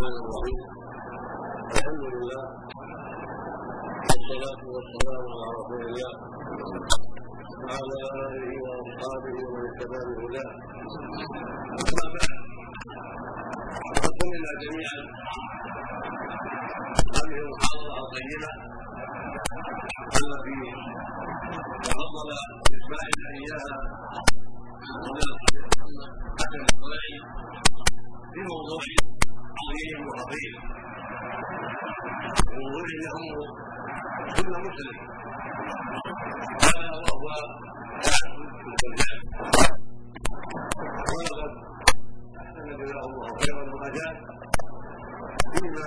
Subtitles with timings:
[0.00, 0.60] الرحمن الرحيم
[1.72, 2.44] الحمد لله
[4.08, 6.12] والصلاة والسلام على رسول الله
[7.64, 10.50] وعلى آله وأصحابه ومن اتبع بهداه
[11.90, 12.32] أما بعد
[14.04, 14.98] فقمنا جميعا
[17.16, 18.50] هذه المحاضرة الطيبة
[20.20, 20.60] التي
[21.84, 22.28] تفضل
[22.70, 23.76] بإسماعيل إياها
[26.40, 27.14] حسن الطلعي
[28.32, 28.82] في موضوع
[30.20, 30.54] عظيم.
[32.60, 33.26] موضوع يهم
[34.36, 34.96] كل مسلم.
[36.76, 37.26] الا وهو
[41.16, 41.52] ولقد
[42.40, 44.16] أحسن جزاه الله خيرا وأجاب
[45.54, 45.86] فيما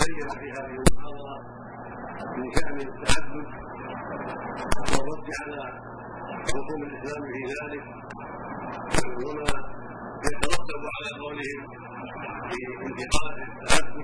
[0.00, 1.36] بين في هذه المحاضرة
[2.36, 3.48] من شأن التعدد.
[4.92, 5.62] والرد على
[6.50, 7.84] حكم الإسلام في ذلك.
[9.26, 9.77] وما
[10.26, 11.60] يترتب على قولهم
[12.50, 13.96] في انتقاد التعدد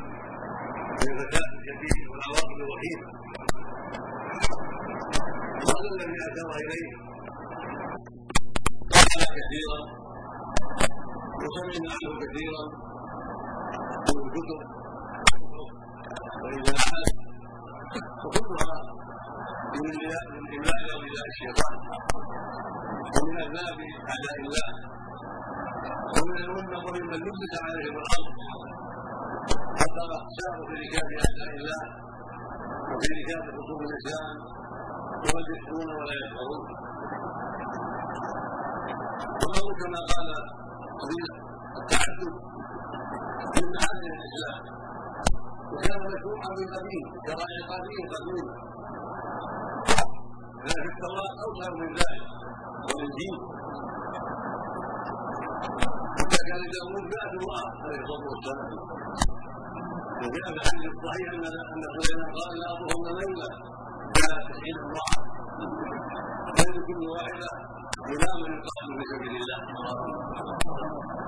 [1.00, 3.08] من الفساد الكثير والعواقب الوخيمه
[5.64, 6.90] وهذا الذي اشار اليه
[8.94, 9.80] قال كثيرا
[11.42, 12.64] وسمعنا عنه كثيرا
[14.06, 14.60] من الكتب
[16.42, 17.14] واذا عاد
[18.24, 18.78] وكلها
[19.74, 19.84] من
[20.56, 21.76] املاء اولياء الشيطان
[23.14, 23.78] ومن اذناب
[24.12, 24.93] اعداء الله.
[26.16, 28.28] ومن الامه وممن لبس عليهم الأرض
[29.80, 30.02] حتى
[30.38, 31.82] ساروا في ركاب اعداء الله
[32.90, 34.36] وفي ركاب خصوم الاسلام
[35.24, 36.64] وقد يشكرون ولا يشعرون
[39.42, 40.28] وله كما قال
[41.80, 42.32] التعدد
[43.54, 44.62] من معالم الاسلام
[45.72, 48.46] وكان مشروعا من قديم شرائع قديم قديم
[50.66, 52.24] لا في التوراه اوسع من ذلك
[52.88, 53.10] ومن
[56.44, 58.68] دين حتى كان داوود بعد الله عليه الصلاه والسلام
[60.22, 63.48] وجاء في الحديث الصحيح ان ان سليمان قال لا اظهرن ليلا
[64.22, 65.14] على تسعين امراه
[66.56, 67.50] بين كل واحدة
[68.08, 69.60] غلام يقاتل في سبيل الله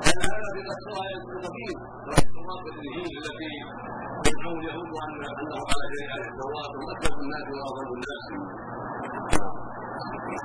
[0.04, 1.78] كان هذا في قصرها القديم
[2.20, 3.52] التوراه الانجيل التي
[4.26, 8.24] يدعو اليهود ان انه على شريعه التوراه ومكتب الناس واظهر الناس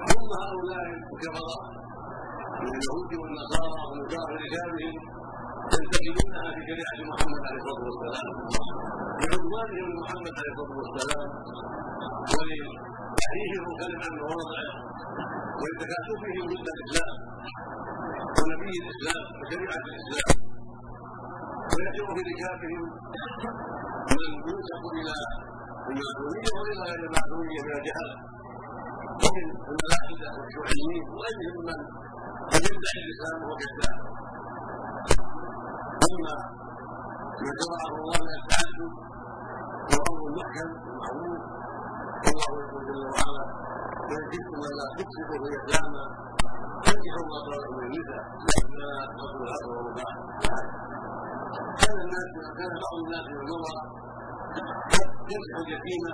[0.09, 1.80] ثم هؤلاء الكفره
[2.61, 4.95] من اليهود والنصارى ومجار رجالهم
[5.73, 8.33] ينتقلونها في شريعه محمد عليه الصلاة والسلام.
[9.21, 11.29] لعدوانهم لمحمد عليه الصلاة والسلام.
[12.33, 14.69] ولتحريفهم كلمة مواضعه
[15.61, 17.15] ولتكاتفهم ضد الإسلام.
[18.39, 19.25] ونبي الإسلام.
[19.39, 20.35] وشريعة الإسلام.
[21.71, 22.83] ويأتي في ركابهم
[24.11, 25.15] من ينسب إلى
[25.91, 28.15] المعلوميه وإلى غير المعلوميه من الجهله
[29.23, 31.79] ومن الملاحده والشيوعيين وغيرهم من
[32.51, 33.95] قد يدعي الاسلام وهو كذاب
[36.07, 36.35] اما
[37.43, 38.91] ما شرعه الله من التعدد
[39.93, 41.41] هو محكم ومعروف
[42.25, 43.43] والله يقول جل وعلا
[44.09, 46.05] وان كنتم لا تقسطوا في اليتامى
[46.83, 48.23] فانكحوا ما طلب من النساء
[49.19, 50.11] تصل هذا ورباع
[51.81, 53.77] كان الناس كان بعض الناس من النظر
[55.31, 56.13] يمسح اليتيمه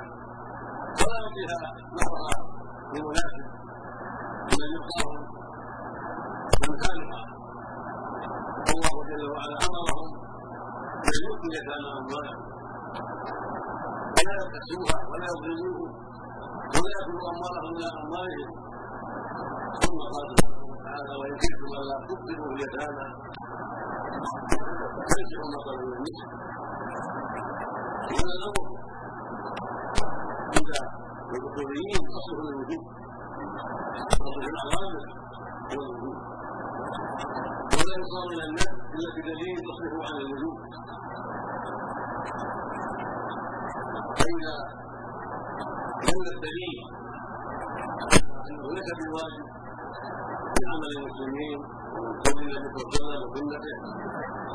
[1.00, 1.60] ولا يعطيها
[1.98, 2.38] مهرها
[2.92, 3.46] بمناسب
[4.52, 5.17] ومن يقطعه
[9.38, 10.10] وعلا امرهم
[11.04, 12.42] بان يؤتوا اليتامى اموالهم
[14.18, 15.90] ولا يبخسوها ولا يظلموه
[16.74, 18.52] ولا ياكلوا اموالهم إلى اموالهم
[19.82, 20.30] ثم قال
[20.72, 23.08] وتعالى وان كنتم الا تبصروا اليتامى
[25.10, 26.30] فانكحوا ما طلبوا من النساء
[28.14, 28.66] هذا الامر
[30.56, 30.70] عند
[31.36, 32.84] الاصوليين اصله الوجوب
[34.26, 35.04] اصل الاوامر
[35.72, 36.18] هو الوجوب
[37.78, 40.58] ولا يصار إلى الناس الا بدليل تصرفه عن الوجوب
[44.20, 44.56] فاذا
[46.08, 46.78] دل الدليل
[48.48, 49.46] انه ليس بواجب
[50.54, 51.58] في عمل المسلمين
[52.26, 53.74] قول النبي صلى الله عليه وسلم وسنته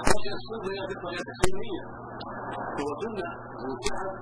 [0.06, 1.82] فهي السنة هي في الطريقة السنيه
[2.80, 3.28] هو سنة
[3.71, 4.15] مستحب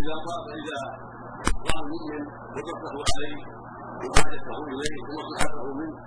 [0.00, 0.80] إذا طاف إذا
[1.68, 2.22] راى المؤمن
[2.56, 3.40] وقفه عليه
[4.04, 5.98] وحاجته إليه ومصلحته منه.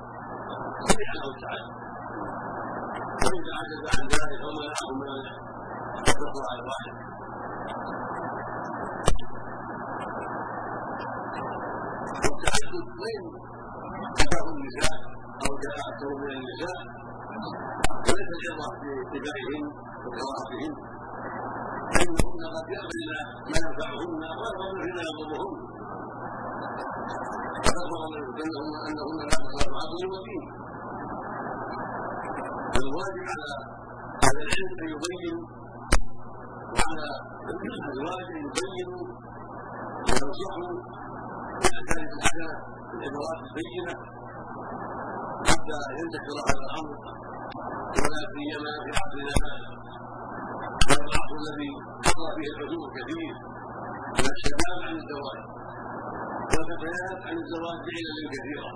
[0.89, 1.84] سمع له التعدي
[3.25, 5.33] واذا عجز عن ذلك ومنعه مانع
[6.05, 6.93] فاتقوا على الواحد
[12.23, 13.23] والتعدد وين
[14.21, 14.97] اتاه النساء
[15.45, 16.79] أو جاء أكثر من النساء
[18.07, 19.63] وليس العبره في اتباعهن
[20.05, 20.73] وقراءتهن
[21.93, 22.65] فانهن قد
[23.51, 25.53] ما ينفعهن ويرغبن فيما يضرهن
[27.65, 28.43] فاخبر النبي
[28.89, 30.43] انهن لا تصلح عقل ودين
[32.83, 33.49] الواجب على
[34.25, 35.45] على العلم أن يبينوا
[36.75, 37.09] وعلى
[37.75, 39.03] الازواج أن يبينوا
[40.07, 40.73] وينصحوا
[41.61, 42.57] باحكام الحياة
[42.89, 43.93] بالادوات البينة
[45.49, 46.95] حتى ينتشر هذا الامر
[48.01, 49.33] ولا سيما في عصرنا
[50.89, 51.71] هذا العصر الذي
[52.05, 53.33] قضى فيه العدو كثير
[54.19, 55.39] من الشباب عن الزواج
[56.53, 58.71] والفتيات عن الزواج بعيدا كثيرا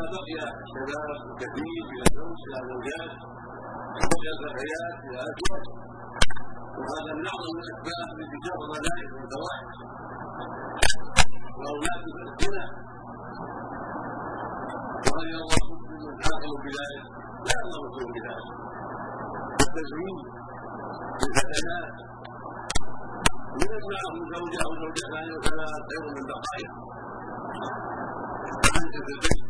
[0.00, 1.08] حتى بقي الشباب
[1.40, 3.12] كثير إلى زوج إلى زوجات
[4.00, 5.64] وبقي الفتيات إلى ازواج
[6.78, 9.76] وهذا من اعظم الاسباب لانتشار الملائكه والفواحش
[11.60, 12.64] واولاد الزنا.
[15.06, 17.04] ورضي الله ممن حاكم بذلك
[17.46, 18.48] لا يرضى بذلك
[19.64, 20.18] التزويج
[21.20, 21.94] للفتيات
[23.60, 26.72] من معه زوجه أو زوجتان وثلاث خير من بقائها
[28.92, 29.49] في البيت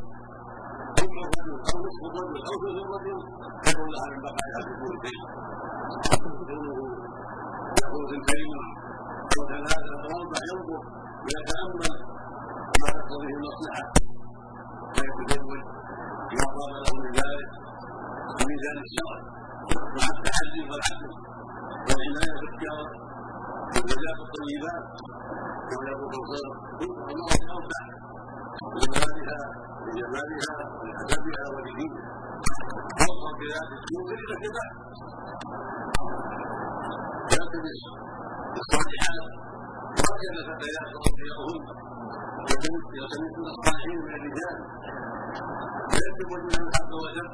[0.98, 3.18] ثم الرجل أو نصف الرجل أو ثلث الرجل
[3.64, 5.22] خير لها من بقائها في طول البيت
[6.06, 6.78] كونه
[7.82, 8.62] يقول في الكلمة
[9.50, 10.82] ثلاثة أو أربع ينظر
[11.24, 11.92] ويتامل
[12.80, 13.84] ما تقتضيه المصلحه
[14.94, 15.62] فيتزوج
[16.36, 17.50] ما طاب له من ذلك
[18.36, 19.18] بميزان الشرع
[19.98, 21.12] مع التحدي والعدل
[21.86, 22.78] والعنايه باختيار
[23.76, 24.84] الزوجات الطيبات
[25.70, 26.50] كما يقول الخير
[27.12, 27.84] الله اوسع
[28.80, 29.40] لجمالها
[29.90, 32.04] لجمالها ولحسبها ولدينها
[33.00, 34.64] وصفا بذات السوء الا كذا
[37.32, 37.80] يلتمس
[38.60, 39.28] الصالحات
[40.00, 41.62] وكان فتيات رضيهن
[42.98, 44.56] يلتمسون الصالحين من الرجال
[45.92, 47.28] ويكتب منهم عز وجل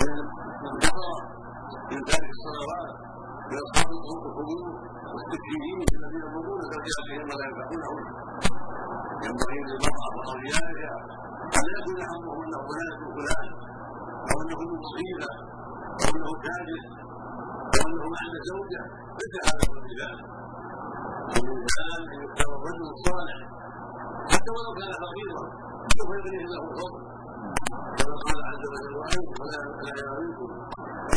[0.00, 0.12] من
[0.72, 1.16] الكفره
[1.92, 2.90] من تارك الصلوات
[3.50, 4.66] من اصحاب القبور
[5.14, 8.00] والتكفيرين الذين يمرون زوجاتهم ولا ينفعونهم
[9.26, 10.96] ينبغي للمراه واوليائها
[11.58, 13.48] ان يكون همهم انه فلان فلان؟
[14.30, 15.30] أو أنه مصيبة؟
[16.02, 16.82] أو أنه تاجر
[17.76, 18.82] أو أنه عند زوجة؟
[19.18, 20.18] ليس هذا هو الميزان
[21.38, 23.38] الميزان أن يختار الرجل الصالح.
[24.32, 25.44] حتى ولو كان فقيرا
[25.96, 27.02] سوف يغنيه له الفضل
[27.98, 29.60] كما قال عز وجل وأنتم ولا
[30.02, 30.50] يغنيكم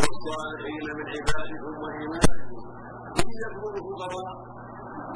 [0.02, 2.62] والصالحين من عبادكم وإيمانكم.
[3.22, 4.36] إن يكونوا فقراء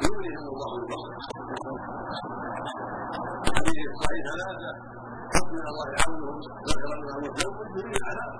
[0.04, 1.10] يغنيهم الله الفضل
[3.56, 4.70] هذه الصحيح ثلاثة
[5.34, 6.36] حكم الله عونهم
[6.68, 8.32] ذكر انه متزوج يريد العذاب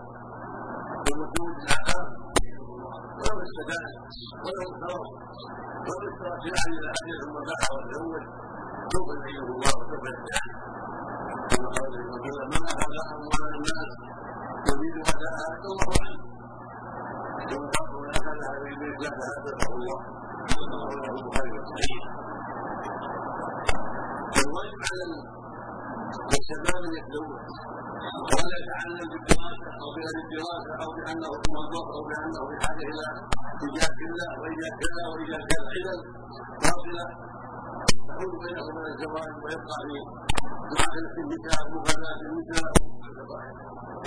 [1.07, 2.09] ومتزوج العذاب
[3.21, 3.87] ولو استدان
[4.45, 5.05] ولو افترض
[5.87, 8.23] ولو اشترى شيئا إلى أجل ثم باع وتزوج
[8.93, 10.43] سوف يعينه الله وسوف يفتح
[11.51, 13.91] كما قال صلى الله عليه وسلم من اخذ اموال الناس
[14.71, 16.21] يريد اداءها الله عنه
[17.51, 18.81] ثم قال من اخذها يريد
[19.37, 20.01] ادبه الله
[20.61, 22.03] رواه البخاري وصحيح
[24.53, 25.05] الواجب على
[26.41, 27.41] الشباب ان يتزوج
[28.37, 33.07] ولا يتعلم بالدراسه أو بهذه الدراسه أو بانه موظف أو بانه بحاجه إلى
[33.65, 36.01] ايجاد كذا وايجاد كذا وايجاد كذا علل
[36.63, 37.07] باطله
[38.09, 39.99] تحول بينه وبين الزواج ويبقى في
[40.75, 42.71] معامله النساء مغالاة النساء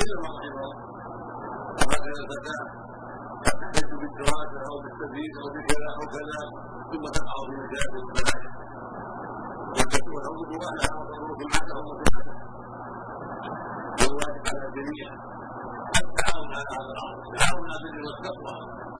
[0.01, 0.73] الا ما رحم الله
[1.77, 2.65] وهكذا الفتاه
[3.45, 6.39] تحتج بالدراسه أو بالتدريس أو بكذا أو كذا
[6.91, 8.64] ثم تقع في مشاكل الملائكه
[10.15, 12.23] والعود وهلا والظروف عدا وصفحة
[13.99, 15.07] والواجب على الجميع
[16.03, 18.55] التعاون على العون بالبر والتقوى